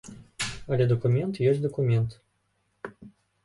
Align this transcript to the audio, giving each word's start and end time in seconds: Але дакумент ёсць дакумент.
Але 0.75 0.87
дакумент 0.93 1.41
ёсць 1.51 1.63
дакумент. 1.67 2.19